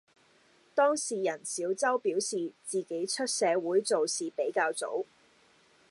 [0.73, 5.05] 當事人小周表示，自己出社會做事比較早。